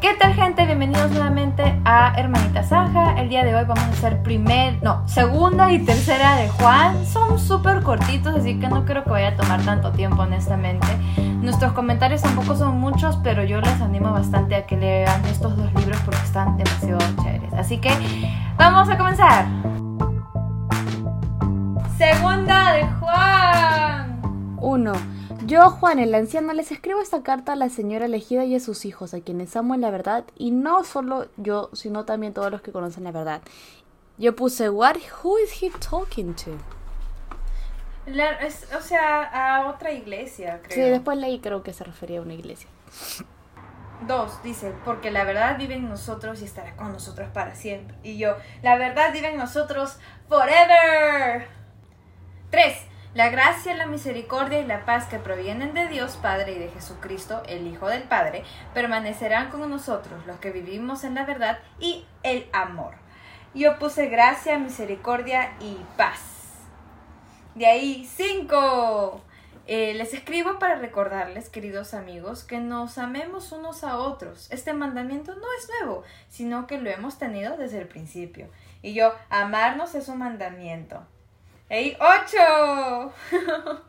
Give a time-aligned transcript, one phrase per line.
[0.00, 0.64] ¿Qué tal gente?
[0.64, 3.20] Bienvenidos nuevamente a Hermanita Zanja.
[3.20, 7.04] El día de hoy vamos a hacer primer, no, segunda y tercera de Juan.
[7.04, 10.86] Son súper cortitos, así que no creo que vaya a tomar tanto tiempo honestamente.
[11.42, 15.70] Nuestros comentarios tampoco son muchos, pero yo les animo bastante a que lean estos dos
[15.74, 17.52] libros porque están demasiado chéveres.
[17.52, 17.90] Así que
[18.56, 19.44] vamos a comenzar.
[21.98, 24.22] Segunda de Juan.
[24.56, 25.19] 1.
[25.46, 28.84] Yo, Juan, el anciano, les escribo esta carta a la señora elegida y a sus
[28.84, 32.60] hijos, a quienes amo en la verdad, y no solo yo, sino también todos los
[32.60, 33.40] que conocen la verdad.
[34.18, 36.50] Yo puse, what, who is he talking to?
[38.06, 39.22] La- es- o sea,
[39.62, 40.74] a otra iglesia, creo.
[40.74, 42.68] Sí, después leí, creo que se refería a una iglesia.
[44.06, 47.96] Dos, dice, porque la verdad vive en nosotros y estará con nosotros para siempre.
[48.02, 49.98] Y yo, la verdad vive en nosotros
[50.28, 51.46] forever.
[52.50, 52.76] Tres,
[53.12, 57.42] la gracia, la misericordia y la paz que provienen de Dios Padre y de Jesucristo,
[57.48, 62.48] el Hijo del Padre, permanecerán con nosotros, los que vivimos en la verdad y el
[62.52, 62.94] amor.
[63.52, 66.20] Yo puse gracia, misericordia y paz.
[67.56, 69.22] De ahí, cinco.
[69.66, 74.48] Eh, les escribo para recordarles, queridos amigos, que nos amemos unos a otros.
[74.52, 78.48] Este mandamiento no es nuevo, sino que lo hemos tenido desde el principio.
[78.82, 81.04] Y yo, amarnos es un mandamiento.
[81.70, 83.12] ¡Ey, ocho!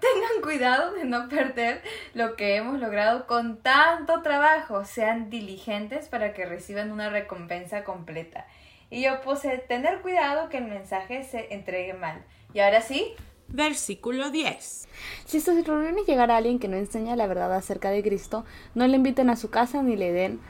[0.00, 1.82] Tengan cuidado de no perder
[2.14, 4.82] lo que hemos logrado con tanto trabajo.
[4.86, 8.46] Sean diligentes para que reciban una recompensa completa.
[8.88, 12.24] Y yo puse, tener cuidado que el mensaje se entregue mal.
[12.54, 13.14] Y ahora sí,
[13.48, 14.88] Versículo 10.
[15.26, 18.86] Si a sus reuniones llegara alguien que no enseña la verdad acerca de Cristo, no
[18.86, 20.40] le inviten a su casa ni le den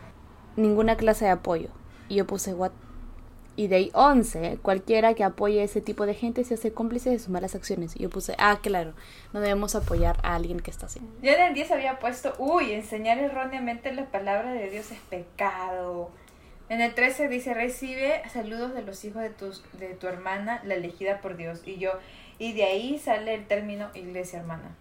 [0.54, 1.70] ninguna clase de apoyo.
[2.08, 2.70] Y yo puse, what?
[3.56, 7.08] Y de ahí 11, cualquiera que apoye a ese tipo de gente se hace cómplice
[7.08, 7.96] de sus malas acciones.
[7.96, 8.92] Y yo puse, ah, claro,
[9.32, 11.00] no debemos apoyar a alguien que está así.
[11.22, 16.10] Yo en el 10 había puesto, uy, enseñar erróneamente la palabra de Dios es pecado.
[16.68, 20.74] En el 13 dice, recibe saludos de los hijos de, tus, de tu hermana, la
[20.74, 21.60] elegida por Dios.
[21.64, 21.92] Y yo,
[22.38, 24.76] y de ahí sale el término iglesia hermana.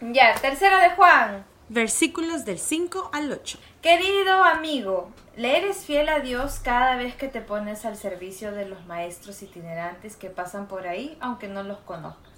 [0.00, 1.44] Ya, tercera de Juan.
[1.68, 3.58] Versículos del 5 al 8.
[3.86, 8.66] Querido amigo, le eres fiel a Dios cada vez que te pones al servicio de
[8.66, 12.32] los maestros itinerantes que pasan por ahí, aunque no los conozcas.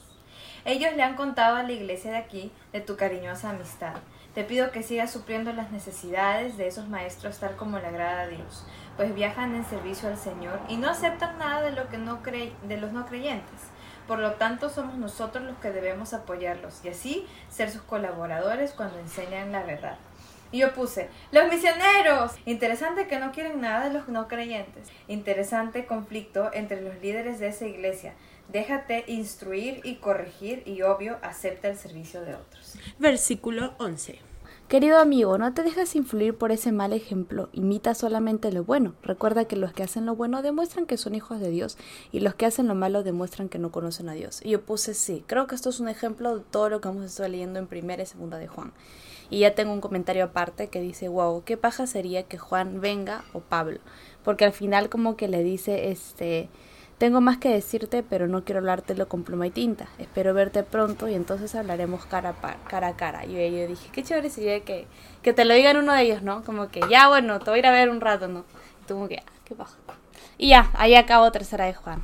[0.66, 3.94] Ellos le han contado a la iglesia de aquí de tu cariñosa amistad.
[4.34, 8.28] Te pido que sigas supliendo las necesidades de esos maestros tal como le agrada a
[8.28, 8.66] Dios,
[8.98, 12.76] pues viajan en servicio al Señor y no aceptan nada de lo que no de
[12.76, 13.60] los no creyentes.
[14.06, 18.98] Por lo tanto, somos nosotros los que debemos apoyarlos y así ser sus colaboradores cuando
[18.98, 19.96] enseñan la verdad.
[20.50, 22.32] Y yo puse, los misioneros.
[22.46, 24.88] Interesante que no quieren nada de los no creyentes.
[25.06, 28.14] Interesante conflicto entre los líderes de esa iglesia.
[28.48, 32.78] Déjate instruir y corregir y obvio acepta el servicio de otros.
[32.98, 34.20] Versículo 11.
[34.68, 38.92] Querido amigo, no te dejes influir por ese mal ejemplo, imita solamente lo bueno.
[39.02, 41.78] Recuerda que los que hacen lo bueno demuestran que son hijos de Dios
[42.12, 44.42] y los que hacen lo malo demuestran que no conocen a Dios.
[44.44, 47.06] Y yo puse sí, creo que esto es un ejemplo de todo lo que hemos
[47.06, 48.74] estado leyendo en primera y segunda de Juan.
[49.30, 53.24] Y ya tengo un comentario aparte que dice, wow, qué paja sería que Juan venga
[53.32, 53.80] o Pablo,
[54.24, 56.48] porque al final como que le dice, este,
[56.98, 59.86] tengo más que decirte, pero no quiero hablártelo con pluma y tinta.
[59.98, 63.24] Espero verte pronto y entonces hablaremos cara a, cara, cara.
[63.24, 64.86] Y yo dije, qué chévere sería que,
[65.22, 66.42] que te lo digan uno de ellos, ¿no?
[66.42, 68.40] Como que, ya bueno, te voy a ir a ver un rato, ¿no?
[68.82, 69.76] Y tú como que, ah, qué bajo.
[70.38, 72.02] Y ya, ahí acabo tercera de Juan.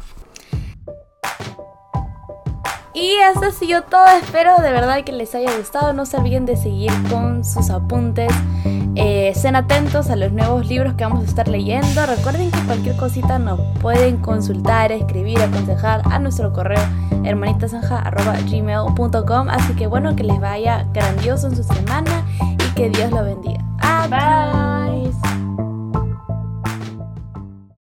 [2.94, 5.92] Y eso ha sido todo, espero de verdad que les haya gustado.
[5.92, 8.32] No se olviden de seguir con sus apuntes.
[8.94, 12.06] Eh, estén atentos a los nuevos libros que vamos a estar leyendo.
[12.06, 16.78] Recuerden que cualquier cosita nos pueden consultar, escribir, aconsejar a nuestro correo
[17.24, 23.24] hermanitasanja.gmail.com Así que bueno, que les vaya grandioso en su semana y que Dios lo
[23.24, 23.58] bendiga.
[23.80, 24.63] Adiós.